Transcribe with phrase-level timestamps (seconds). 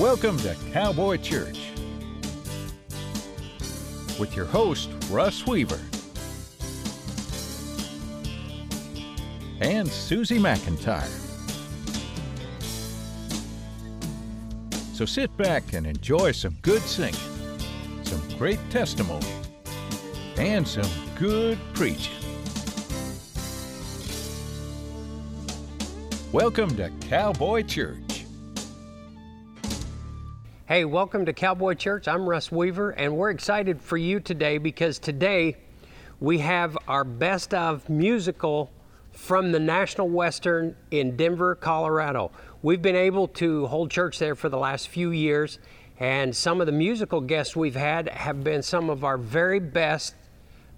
[0.00, 1.58] Welcome to Cowboy Church
[4.18, 5.78] with your host, Russ Weaver,
[9.60, 11.06] and Susie McIntyre.
[14.94, 17.20] So sit back and enjoy some good singing,
[18.02, 19.28] some great testimony,
[20.38, 22.14] and some good preaching.
[26.32, 28.09] Welcome to Cowboy Church.
[30.70, 32.06] Hey, welcome to Cowboy Church.
[32.06, 35.56] I'm Russ Weaver, and we're excited for you today because today
[36.20, 38.70] we have our best of musical
[39.10, 42.30] from the National Western in Denver, Colorado.
[42.62, 45.58] We've been able to hold church there for the last few years,
[45.98, 50.14] and some of the musical guests we've had have been some of our very best.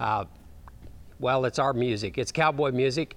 [0.00, 0.24] Uh,
[1.20, 3.14] well, it's our music, it's cowboy music.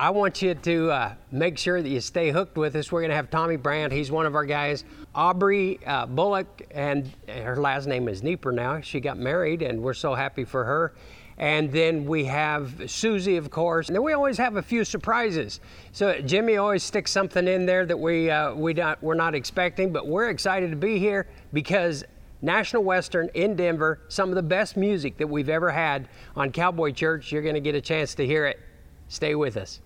[0.00, 2.90] I want you to uh, make sure that you stay hooked with us.
[2.90, 4.84] We're going to have Tommy Brandt, he's one of our guys.
[5.14, 8.80] Aubrey uh, Bullock, and her last name is Nieper now.
[8.80, 10.94] She got married, and we're so happy for her.
[11.36, 13.88] And then we have Susie, of course.
[13.88, 15.60] And then we always have a few surprises.
[15.92, 19.92] So Jimmy always sticks something in there that we uh, we not we're not expecting,
[19.92, 22.04] but we're excited to be here because
[22.40, 26.92] National Western in Denver, some of the best music that we've ever had on Cowboy
[26.92, 27.30] Church.
[27.30, 28.60] You're going to get a chance to hear it.
[29.08, 29.80] Stay with us.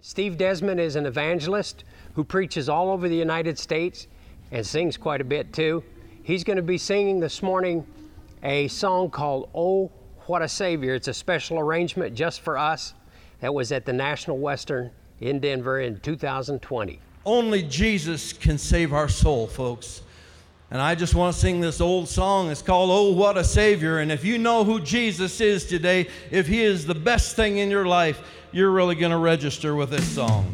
[0.00, 4.06] Steve Desmond is an evangelist who preaches all over the United States
[4.52, 5.82] and sings quite a bit too.
[6.22, 7.84] He's going to be singing this morning
[8.42, 9.90] a song called Oh,
[10.26, 10.94] What a Savior.
[10.94, 12.94] It's a special arrangement just for us
[13.40, 17.00] that was at the National Western in Denver in 2020.
[17.24, 20.02] Only Jesus can save our soul, folks.
[20.70, 22.50] And I just want to sing this old song.
[22.50, 24.00] It's called Oh, What a Savior.
[24.00, 27.70] And if you know who Jesus is today, if He is the best thing in
[27.70, 28.20] your life,
[28.52, 30.52] you're really going to register with this song.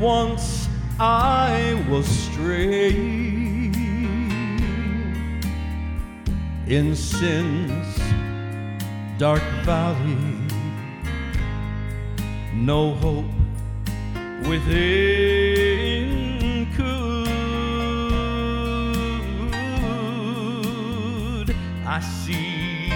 [0.00, 0.68] Once
[0.98, 3.74] I was straying
[6.66, 8.00] in sin's
[9.18, 10.38] dark valley,
[12.54, 13.26] no hope
[14.48, 15.90] within
[16.74, 17.20] could
[21.86, 22.90] I see.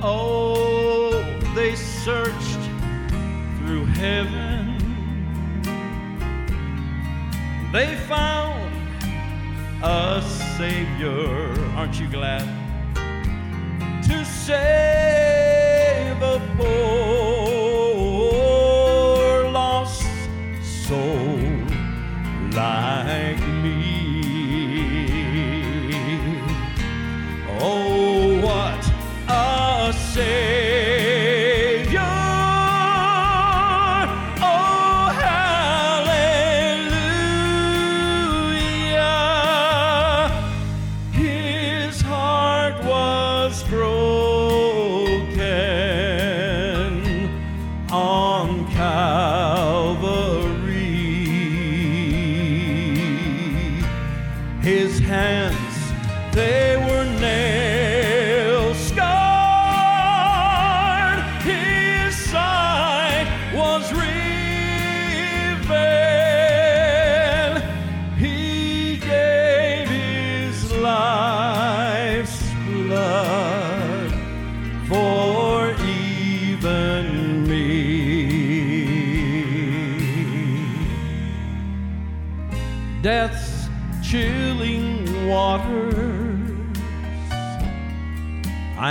[0.00, 1.24] Oh,
[1.56, 2.60] they searched
[3.58, 4.35] through heaven.
[9.86, 10.20] A
[10.58, 11.54] Savior.
[11.76, 12.44] Aren't you glad?
[14.08, 14.85] To save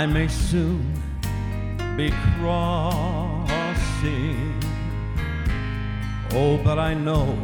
[0.06, 0.86] I may soon
[1.96, 3.42] be crossing.
[6.30, 7.36] Oh, but I know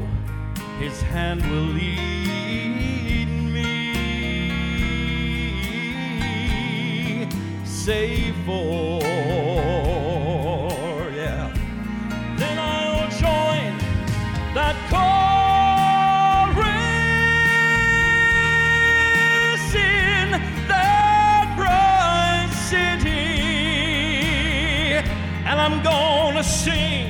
[0.79, 3.27] his hand will lead
[3.57, 3.67] me
[7.65, 9.03] safe for,
[25.83, 27.02] gonna sing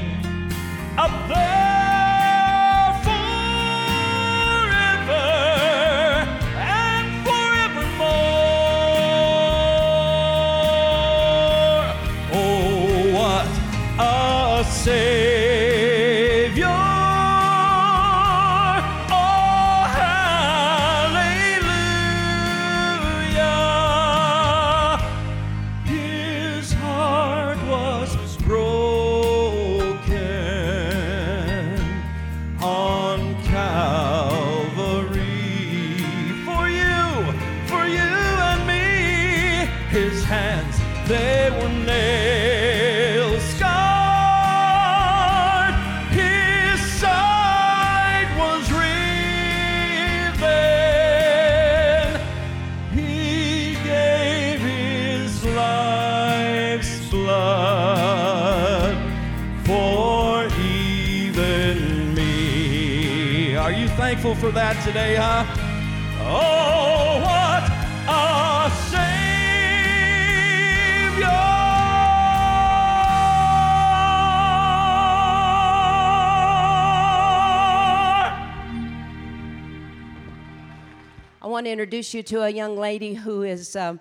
[81.53, 83.95] want to introduce you to a young lady who is uh,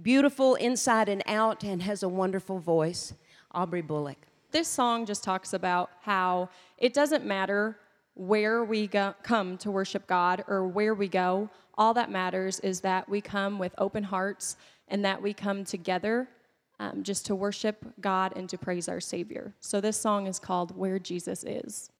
[0.00, 3.12] beautiful inside and out and has a wonderful voice,
[3.52, 4.16] Aubrey Bullock.
[4.50, 6.48] This song just talks about how
[6.78, 7.76] it doesn't matter
[8.14, 11.50] where we go, come to worship God or where we go.
[11.76, 14.56] All that matters is that we come with open hearts
[14.88, 16.26] and that we come together
[16.80, 19.52] um, just to worship God and to praise our Savior.
[19.60, 21.90] So this song is called Where Jesus Is.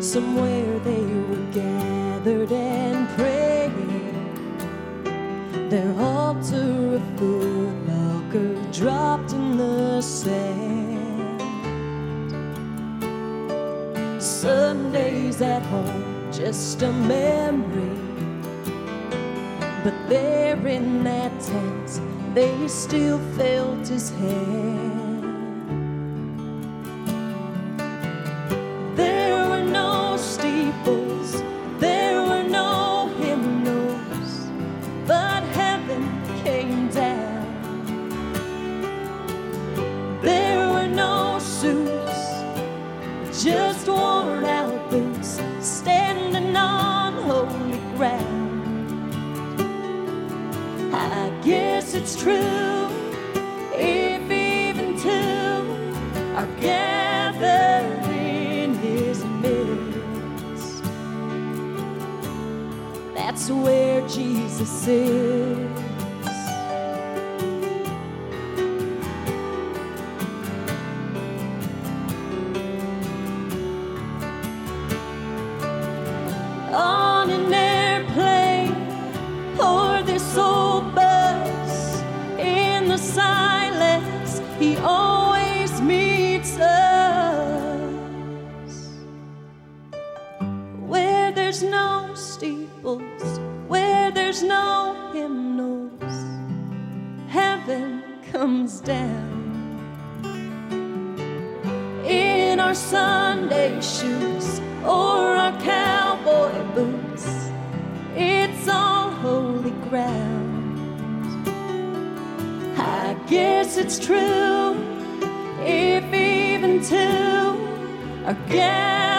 [0.00, 3.86] Somewhere they were gathered and praying
[5.70, 11.42] their altar a foot locker dropped in the sand.
[14.22, 17.98] Sundays at home, just a memory.
[19.82, 22.00] But there in that tent,
[22.34, 24.95] they still felt his hand.
[43.42, 48.34] Just worn out boots, standing on holy ground.
[50.94, 52.88] I guess it's true
[53.74, 55.74] if even two
[56.34, 60.82] are gathered in his midst.
[63.14, 65.55] That's where Jesus is.
[91.46, 93.38] There's no steeples,
[93.68, 96.16] where there's no hymnals,
[97.28, 99.30] heaven comes down.
[102.04, 107.52] In our Sunday shoes or our cowboy boots,
[108.16, 111.46] it's all holy ground.
[112.76, 114.74] I guess it's true
[115.60, 119.15] if even two are gathered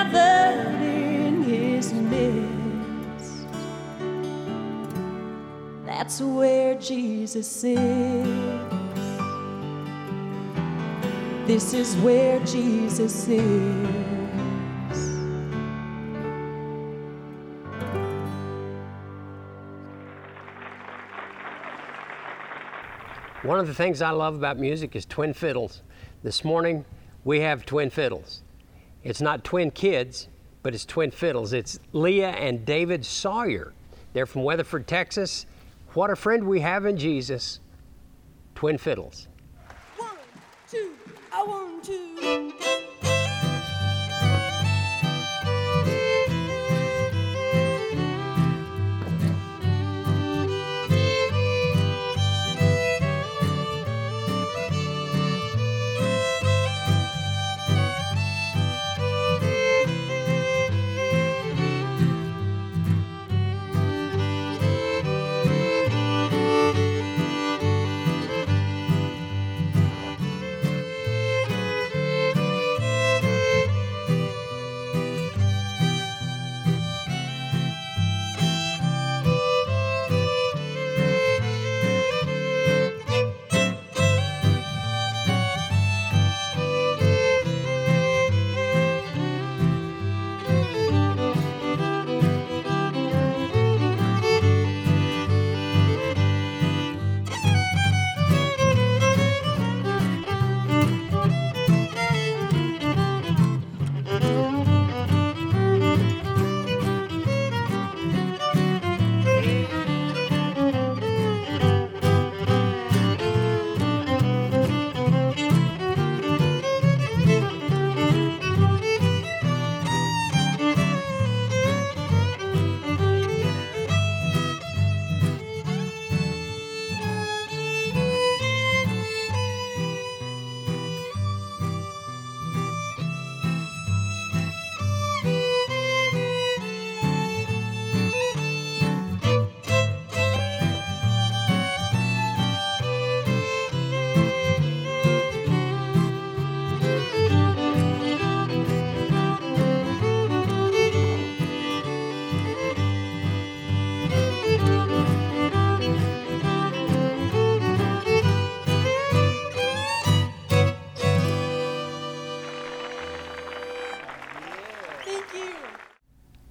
[6.07, 8.25] That's where Jesus is.
[11.45, 13.89] This is where Jesus is.
[23.43, 25.81] One of the things I love about music is twin fiddles.
[26.23, 26.85] This morning
[27.25, 28.43] we have twin fiddles.
[29.03, 30.29] It's not twin kids,
[30.63, 31.51] but it's twin fiddles.
[31.51, 33.73] It's Leah and David Sawyer.
[34.13, 35.45] They're from Weatherford, Texas
[35.97, 37.59] what a friend we have in Jesus.
[38.53, 39.27] Twin fiddles.
[39.97, 40.11] One,
[40.69, 40.91] two,
[41.33, 42.86] I want to.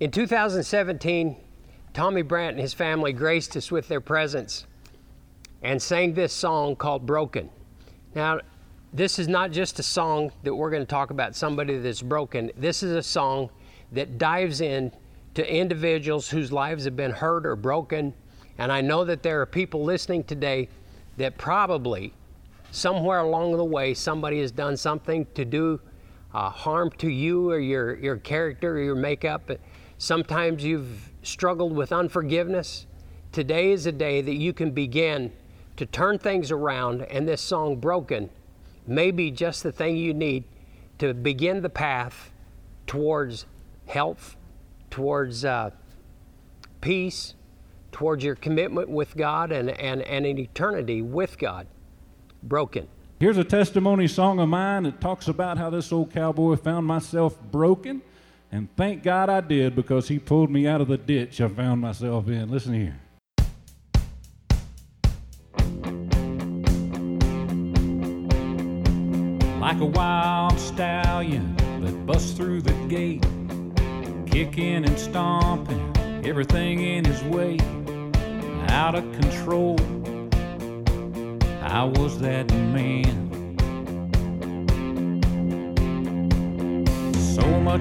[0.07, 1.37] In 2017,
[1.93, 4.65] Tommy Brandt and his family graced us with their presence
[5.63, 7.51] and sang this song called Broken.
[8.15, 8.39] Now,
[8.93, 12.53] this is not just a song that we're going to talk about somebody that's broken.
[12.57, 13.51] This is a song
[13.91, 14.93] that dives in
[15.35, 18.15] to individuals whose lives have been hurt or broken.
[18.59, 20.69] And I know that there are people listening today
[21.17, 22.15] that probably
[22.71, 25.81] somewhere along the way somebody has done something to do
[26.33, 29.51] uh, harm to you or your, your character or your makeup.
[29.99, 32.87] Sometimes you've struggled with unforgiveness.
[33.33, 35.33] Today is a day that you can begin
[35.77, 38.31] to turn things around, and this song, Broken,
[38.87, 40.45] may be just the thing you need
[40.99, 42.31] to begin the path
[42.87, 43.47] towards
[43.87, 44.37] health,
[44.91, 45.71] towards uh,
[46.81, 47.35] peace,
[47.93, 51.67] towards your commitment with God and, and, and an eternity with God.
[52.43, 52.87] Broken.
[53.19, 57.41] Here's a testimony song of mine that talks about how this old cowboy found myself
[57.51, 58.03] broken.
[58.53, 61.81] And thank God I did because he pulled me out of the ditch I found
[61.81, 62.51] myself in.
[62.51, 62.97] Listen here.
[69.61, 73.23] Like a wild stallion that busts through the gate,
[74.27, 75.93] kicking and stomping
[76.25, 77.59] everything in his way,
[78.69, 79.77] out of control.
[81.63, 83.26] I was that man.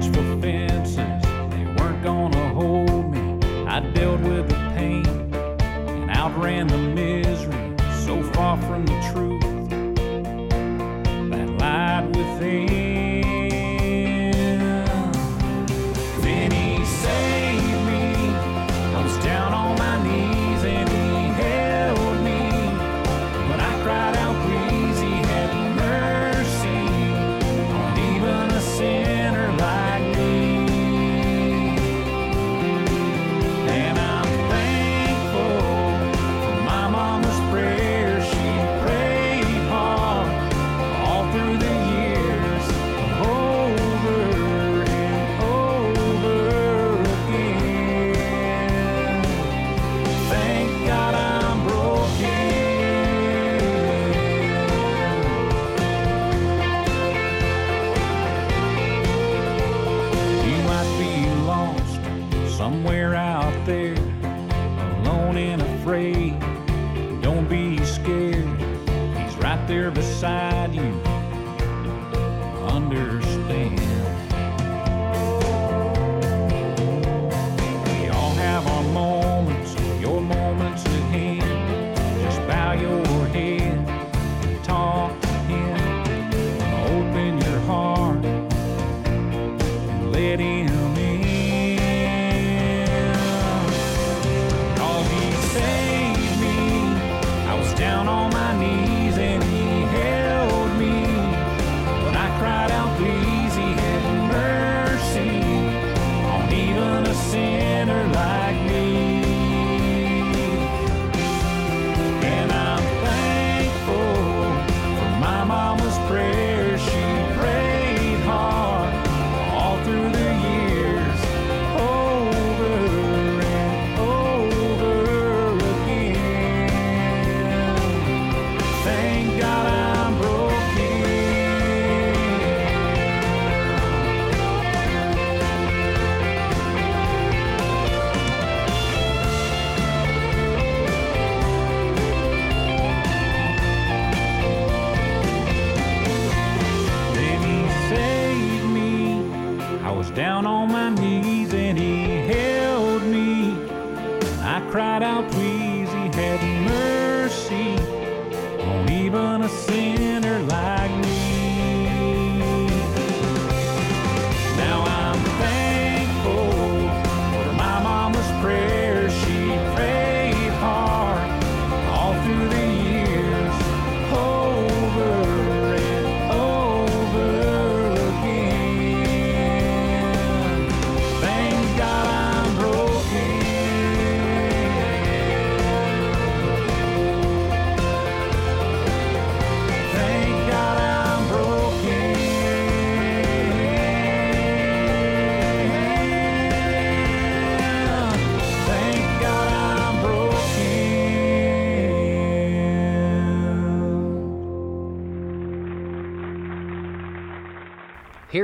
[0.04, 3.40] For fences, they weren't gonna hold me.
[3.66, 7.74] I dealt with the pain and outran the misery,
[8.06, 9.70] so far from the truth
[11.30, 12.75] that lied within.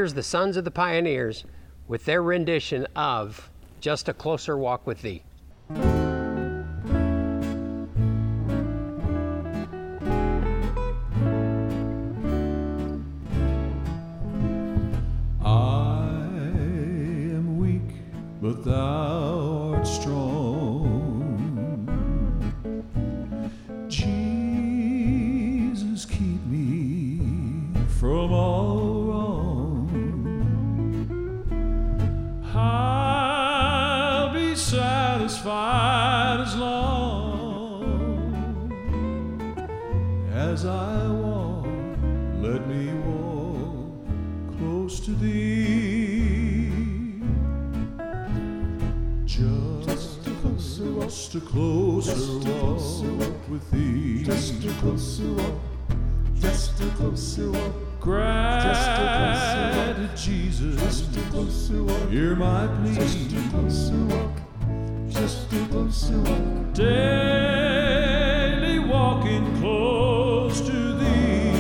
[0.02, 1.46] here's the Sons of the Pioneers
[1.88, 5.22] with their rendition of Just a Closer Walk with Thee.
[51.12, 54.24] Just a closer, just walk, with thee.
[54.24, 55.60] Just a closer walk.
[56.40, 57.74] Just a closer walk.
[58.00, 60.82] Cry to Jesus.
[60.82, 62.10] Just a closer walk.
[62.10, 62.96] Hear my plea.
[62.96, 64.32] Just a closer walk.
[65.10, 66.74] Just a closer walk.
[66.74, 71.52] Daily walking close to thee.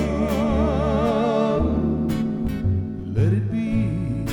[3.13, 4.25] Let it be,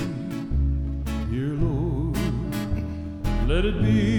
[1.29, 2.17] dear Lord.
[3.49, 4.18] Let it be.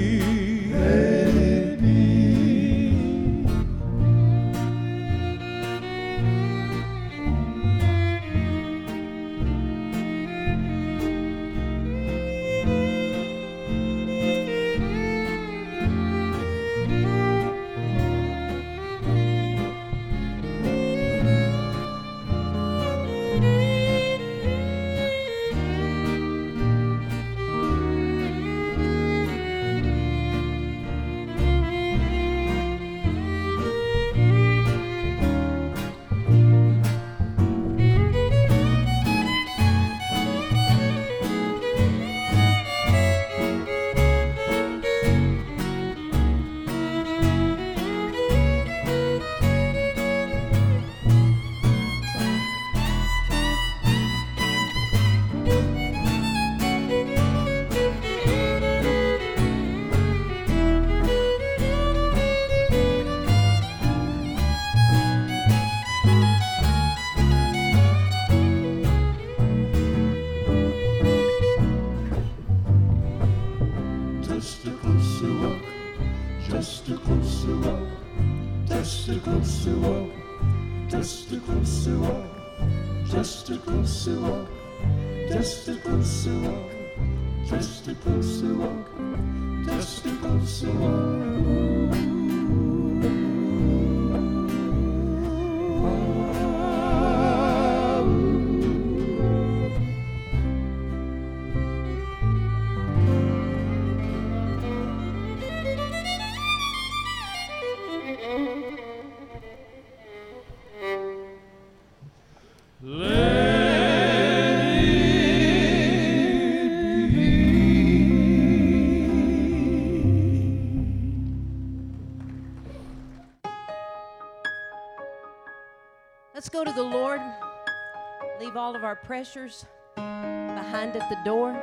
[128.95, 131.55] Pressures behind at the door,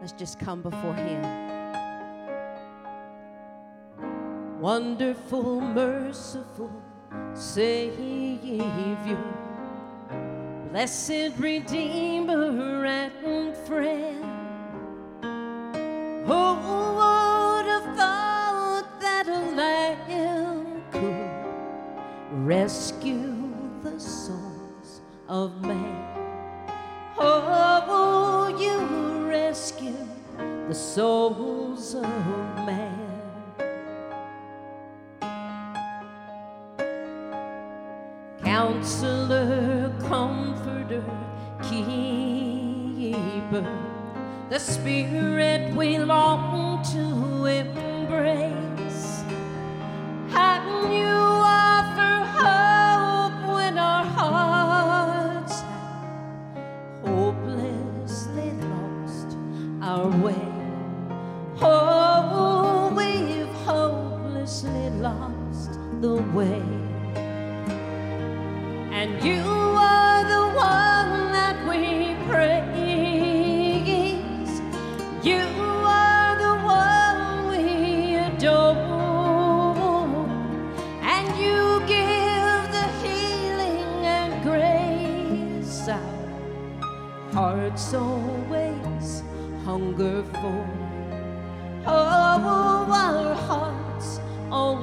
[0.00, 1.22] let's just come before Him.
[4.60, 6.70] Wonderful, merciful
[7.34, 8.64] Savior,
[10.70, 14.35] blessed Redeemer and friend.
[59.86, 60.34] Our way.
[61.60, 66.60] Oh, we've hopelessly lost the way.
[68.90, 69.55] And you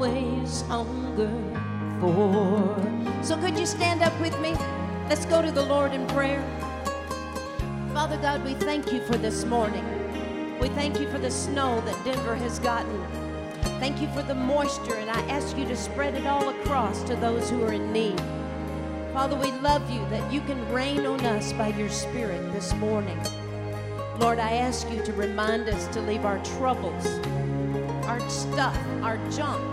[0.03, 1.31] always hunger
[2.01, 3.23] for.
[3.23, 4.53] So, could you stand up with me?
[5.07, 6.43] Let's go to the Lord in prayer.
[7.93, 9.85] Father God, we thank you for this morning.
[10.59, 13.01] We thank you for the snow that Denver has gotten.
[13.79, 17.15] Thank you for the moisture, and I ask you to spread it all across to
[17.15, 18.19] those who are in need.
[19.13, 23.19] Father, we love you that you can rain on us by your Spirit this morning.
[24.19, 27.05] Lord, I ask you to remind us to leave our troubles,
[28.05, 29.72] our stuff, our junk,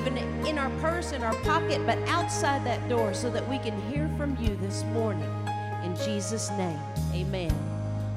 [0.00, 3.78] even in our purse, in our pocket, but outside that door so that we can
[3.92, 5.28] hear from you this morning.
[5.84, 6.80] In Jesus' name,
[7.12, 7.52] amen.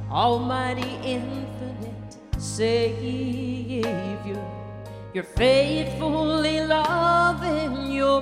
[0.10, 3.84] Almighty, infinite Savior,
[5.14, 8.22] you're faithfully loving your